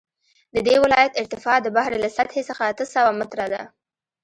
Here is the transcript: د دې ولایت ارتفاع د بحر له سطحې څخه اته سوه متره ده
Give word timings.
د 0.53 0.57
دې 0.67 0.75
ولایت 0.83 1.13
ارتفاع 1.21 1.57
د 1.61 1.67
بحر 1.75 1.91
له 2.03 2.09
سطحې 2.17 2.43
څخه 2.49 2.63
اته 2.71 2.85
سوه 2.93 3.11
متره 3.19 3.47
ده 3.53 3.61